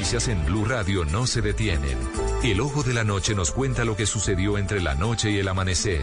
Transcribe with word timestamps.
Noticias 0.00 0.28
en 0.28 0.46
Blue 0.46 0.64
Radio 0.64 1.04
no 1.04 1.26
se 1.26 1.42
detienen. 1.42 1.98
El 2.42 2.62
ojo 2.62 2.82
de 2.82 2.94
la 2.94 3.04
noche 3.04 3.34
nos 3.34 3.50
cuenta 3.50 3.84
lo 3.84 3.96
que 3.96 4.06
sucedió 4.06 4.56
entre 4.56 4.80
la 4.80 4.94
noche 4.94 5.30
y 5.30 5.36
el 5.36 5.46
amanecer. 5.46 6.00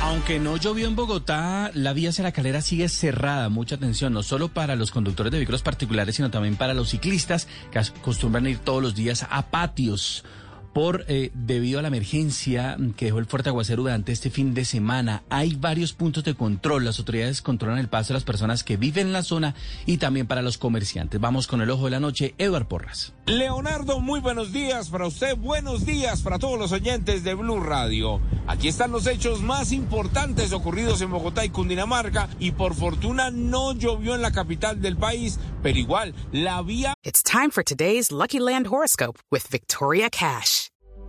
Aunque 0.00 0.38
no 0.38 0.56
llovió 0.56 0.88
en 0.88 0.96
Bogotá, 0.96 1.70
la 1.74 1.92
vía 1.92 2.08
hacia 2.08 2.24
la 2.24 2.32
calera 2.32 2.62
sigue 2.62 2.88
cerrada. 2.88 3.50
Mucha 3.50 3.74
atención, 3.74 4.14
no 4.14 4.22
solo 4.22 4.48
para 4.48 4.74
los 4.74 4.90
conductores 4.90 5.30
de 5.32 5.36
vehículos 5.36 5.60
particulares, 5.60 6.16
sino 6.16 6.30
también 6.30 6.56
para 6.56 6.72
los 6.72 6.88
ciclistas 6.88 7.46
que 7.70 7.78
acostumbran 7.78 8.46
ir 8.46 8.56
todos 8.60 8.82
los 8.82 8.94
días 8.94 9.26
a 9.28 9.50
patios 9.50 10.24
por 10.76 11.06
eh, 11.08 11.30
debido 11.32 11.78
a 11.78 11.82
la 11.82 11.88
emergencia 11.88 12.76
que 12.98 13.06
dejó 13.06 13.18
el 13.18 13.24
fuerte 13.24 13.48
aguacero 13.48 13.84
durante 13.84 14.12
este 14.12 14.28
fin 14.28 14.52
de 14.52 14.66
semana. 14.66 15.22
Hay 15.30 15.54
varios 15.54 15.94
puntos 15.94 16.22
de 16.22 16.34
control. 16.34 16.84
Las 16.84 16.98
autoridades 16.98 17.40
controlan 17.40 17.78
el 17.78 17.88
paso 17.88 18.08
de 18.08 18.18
las 18.18 18.24
personas 18.24 18.62
que 18.62 18.76
viven 18.76 19.06
en 19.06 19.12
la 19.14 19.22
zona 19.22 19.54
y 19.86 19.96
también 19.96 20.26
para 20.26 20.42
los 20.42 20.58
comerciantes. 20.58 21.18
Vamos 21.18 21.46
con 21.46 21.62
el 21.62 21.70
ojo 21.70 21.86
de 21.86 21.92
la 21.92 22.00
noche, 22.00 22.34
Eduard 22.36 22.68
Porras. 22.68 23.14
Leonardo, 23.24 24.00
muy 24.00 24.20
buenos 24.20 24.52
días 24.52 24.90
para 24.90 25.06
usted, 25.06 25.34
buenos 25.38 25.86
días 25.86 26.20
para 26.20 26.38
todos 26.38 26.58
los 26.58 26.72
oyentes 26.72 27.24
de 27.24 27.32
Blue 27.32 27.60
Radio. 27.60 28.20
Aquí 28.46 28.68
están 28.68 28.92
los 28.92 29.06
hechos 29.06 29.40
más 29.40 29.72
importantes 29.72 30.52
ocurridos 30.52 31.00
en 31.00 31.10
Bogotá 31.10 31.46
y 31.46 31.48
Cundinamarca 31.48 32.28
y 32.38 32.50
por 32.50 32.74
fortuna 32.74 33.30
no 33.30 33.72
llovió 33.72 34.14
en 34.14 34.20
la 34.20 34.30
capital 34.30 34.82
del 34.82 34.98
país, 34.98 35.40
pero 35.62 35.78
igual 35.78 36.14
la 36.32 36.60
vía 36.60 36.92
It's 37.02 37.22
time 37.22 37.50
for 37.50 37.64
today's 37.64 38.12
Lucky 38.12 38.38
Land 38.38 38.66
horoscope 38.66 39.18
with 39.30 39.48
Victoria 39.48 40.10
Cash. 40.10 40.65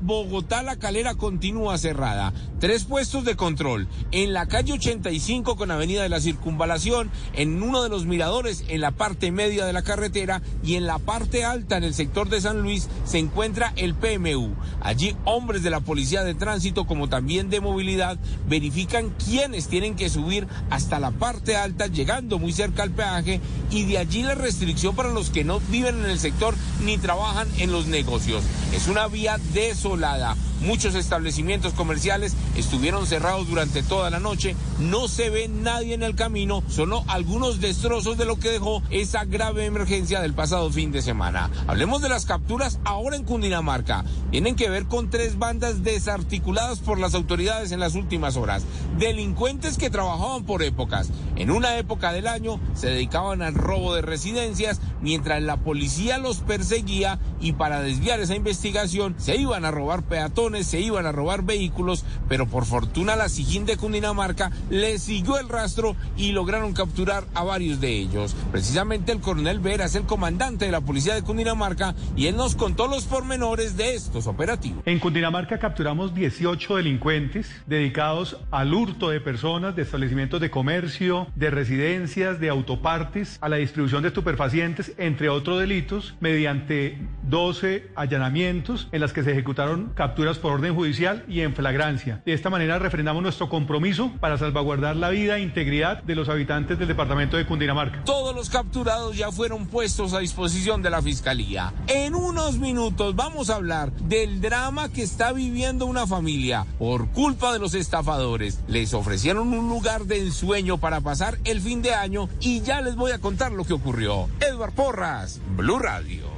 Bogotá 0.00 0.62
la 0.62 0.76
calera 0.76 1.14
continúa 1.14 1.76
cerrada. 1.76 2.32
Tres 2.60 2.84
puestos 2.84 3.24
de 3.24 3.36
control. 3.36 3.88
En 4.12 4.32
la 4.32 4.46
calle 4.46 4.72
85 4.72 5.56
con 5.56 5.70
Avenida 5.70 6.02
de 6.02 6.08
la 6.08 6.20
Circunvalación, 6.20 7.10
en 7.34 7.62
uno 7.62 7.82
de 7.82 7.88
los 7.88 8.06
miradores 8.06 8.64
en 8.68 8.80
la 8.80 8.92
parte 8.92 9.32
media 9.32 9.66
de 9.66 9.72
la 9.72 9.82
carretera 9.82 10.40
y 10.62 10.76
en 10.76 10.86
la 10.86 10.98
parte 10.98 11.44
alta 11.44 11.76
en 11.76 11.84
el 11.84 11.94
sector 11.94 12.28
de 12.28 12.40
San 12.40 12.62
Luis 12.62 12.88
se 13.04 13.18
encuentra 13.18 13.72
el 13.76 13.94
PMU. 13.94 14.54
Allí 14.80 15.16
hombres 15.24 15.62
de 15.62 15.70
la 15.70 15.80
Policía 15.80 16.22
de 16.22 16.34
Tránsito 16.34 16.86
como 16.86 17.08
también 17.08 17.50
de 17.50 17.60
movilidad 17.60 18.18
verifican 18.48 19.10
quiénes 19.10 19.68
tienen 19.68 19.96
que 19.96 20.10
subir 20.10 20.46
hasta 20.70 21.00
la 21.00 21.10
parte 21.10 21.56
alta 21.56 21.88
llegando 21.88 22.38
muy 22.38 22.52
cerca 22.52 22.84
al 22.84 22.90
peaje 22.90 23.40
y 23.70 23.84
de 23.84 23.98
allí 23.98 24.22
la 24.22 24.34
restricción 24.34 24.94
para 24.94 25.10
los 25.10 25.30
que 25.30 25.44
no 25.44 25.60
viven 25.70 25.98
en 25.98 26.10
el 26.10 26.18
sector 26.18 26.54
ni 26.84 26.98
trabajan 26.98 27.48
en 27.58 27.72
los 27.72 27.86
negocios. 27.86 28.44
Es 28.72 28.86
una 28.86 29.08
vía 29.08 29.38
desolada. 29.88 30.47
Muchos 30.60 30.94
establecimientos 30.94 31.72
comerciales 31.72 32.34
estuvieron 32.56 33.06
cerrados 33.06 33.48
durante 33.48 33.82
toda 33.82 34.10
la 34.10 34.18
noche. 34.18 34.56
No 34.78 35.08
se 35.08 35.30
ve 35.30 35.48
nadie 35.48 35.94
en 35.94 36.02
el 36.02 36.14
camino. 36.14 36.62
Solo 36.68 37.04
algunos 37.06 37.60
destrozos 37.60 38.18
de 38.18 38.24
lo 38.24 38.38
que 38.38 38.50
dejó 38.50 38.82
esa 38.90 39.24
grave 39.24 39.66
emergencia 39.66 40.20
del 40.20 40.34
pasado 40.34 40.70
fin 40.70 40.90
de 40.92 41.02
semana. 41.02 41.50
Hablemos 41.66 42.02
de 42.02 42.08
las 42.08 42.26
capturas 42.26 42.80
ahora 42.84 43.16
en 43.16 43.24
Cundinamarca. 43.24 44.04
Tienen 44.30 44.56
que 44.56 44.68
ver 44.68 44.86
con 44.86 45.10
tres 45.10 45.38
bandas 45.38 45.82
desarticuladas 45.82 46.80
por 46.80 46.98
las 46.98 47.14
autoridades 47.14 47.72
en 47.72 47.80
las 47.80 47.94
últimas 47.94 48.36
horas. 48.36 48.64
Delincuentes 48.98 49.78
que 49.78 49.90
trabajaban 49.90 50.44
por 50.44 50.62
épocas. 50.62 51.10
En 51.36 51.50
una 51.50 51.76
época 51.78 52.12
del 52.12 52.26
año 52.26 52.60
se 52.74 52.88
dedicaban 52.88 53.42
al 53.42 53.54
robo 53.54 53.94
de 53.94 54.02
residencias 54.02 54.80
mientras 55.00 55.42
la 55.42 55.58
policía 55.58 56.18
los 56.18 56.38
perseguía 56.38 57.18
y 57.40 57.52
para 57.52 57.80
desviar 57.80 58.20
esa 58.20 58.34
investigación 58.34 59.14
se 59.18 59.36
iban 59.36 59.64
a 59.64 59.70
robar 59.70 60.02
peatones, 60.02 60.47
se 60.64 60.80
iban 60.80 61.06
a 61.06 61.12
robar 61.12 61.42
vehículos, 61.42 62.04
pero 62.28 62.46
por 62.46 62.64
fortuna 62.64 63.16
la 63.16 63.28
Sijín 63.28 63.66
de 63.66 63.76
Cundinamarca 63.76 64.50
les 64.70 65.02
siguió 65.02 65.38
el 65.38 65.48
rastro 65.48 65.94
y 66.16 66.32
lograron 66.32 66.72
capturar 66.72 67.24
a 67.34 67.44
varios 67.44 67.80
de 67.80 67.96
ellos. 67.96 68.34
Precisamente 68.50 69.12
el 69.12 69.20
coronel 69.20 69.60
Vera 69.60 69.84
es 69.84 69.94
el 69.94 70.04
comandante 70.04 70.64
de 70.64 70.72
la 70.72 70.80
policía 70.80 71.14
de 71.14 71.22
Cundinamarca 71.22 71.94
y 72.16 72.26
él 72.26 72.36
nos 72.36 72.54
contó 72.54 72.88
los 72.88 73.04
pormenores 73.04 73.76
de 73.76 73.94
estos 73.94 74.26
operativos. 74.26 74.82
En 74.86 74.98
Cundinamarca 74.98 75.58
capturamos 75.58 76.14
18 76.14 76.76
delincuentes 76.76 77.48
dedicados 77.66 78.38
al 78.50 78.72
hurto 78.72 79.10
de 79.10 79.20
personas, 79.20 79.76
de 79.76 79.82
establecimientos 79.82 80.40
de 80.40 80.50
comercio, 80.50 81.26
de 81.34 81.50
residencias, 81.50 82.40
de 82.40 82.48
autopartes, 82.48 83.38
a 83.40 83.48
la 83.48 83.56
distribución 83.56 84.02
de 84.02 84.08
estupefacientes, 84.08 84.92
entre 84.96 85.28
otros 85.28 85.60
delitos, 85.60 86.14
mediante 86.20 86.98
12 87.28 87.90
allanamientos 87.94 88.88
en 88.92 89.00
las 89.00 89.12
que 89.12 89.22
se 89.22 89.32
ejecutaron 89.32 89.92
capturas 89.94 90.38
por 90.38 90.52
orden 90.52 90.74
judicial 90.74 91.24
y 91.28 91.40
en 91.40 91.54
flagrancia. 91.54 92.22
De 92.24 92.32
esta 92.32 92.50
manera 92.50 92.78
refrendamos 92.78 93.22
nuestro 93.22 93.48
compromiso 93.48 94.12
para 94.20 94.38
salvaguardar 94.38 94.96
la 94.96 95.10
vida 95.10 95.36
e 95.36 95.42
integridad 95.42 96.02
de 96.02 96.14
los 96.14 96.28
habitantes 96.28 96.78
del 96.78 96.88
departamento 96.88 97.36
de 97.36 97.46
Cundinamarca. 97.46 98.02
Todos 98.04 98.34
los 98.34 98.50
capturados 98.50 99.16
ya 99.16 99.30
fueron 99.30 99.66
puestos 99.66 100.14
a 100.14 100.20
disposición 100.20 100.82
de 100.82 100.90
la 100.90 101.02
fiscalía. 101.02 101.72
En 101.86 102.14
unos 102.14 102.58
minutos 102.58 103.14
vamos 103.14 103.50
a 103.50 103.56
hablar 103.56 103.92
del 103.92 104.40
drama 104.40 104.88
que 104.88 105.02
está 105.02 105.32
viviendo 105.32 105.86
una 105.86 106.06
familia 106.06 106.66
por 106.78 107.08
culpa 107.10 107.52
de 107.52 107.58
los 107.58 107.74
estafadores. 107.74 108.60
Les 108.68 108.94
ofrecieron 108.94 109.52
un 109.52 109.68
lugar 109.68 110.04
de 110.04 110.20
ensueño 110.20 110.78
para 110.78 111.00
pasar 111.00 111.38
el 111.44 111.60
fin 111.60 111.82
de 111.82 111.94
año 111.94 112.28
y 112.40 112.60
ya 112.62 112.80
les 112.80 112.96
voy 112.96 113.12
a 113.12 113.18
contar 113.18 113.52
lo 113.52 113.64
que 113.64 113.74
ocurrió. 113.74 114.28
Edward 114.40 114.72
Porras, 114.72 115.40
Blue 115.56 115.78
Radio. 115.78 116.37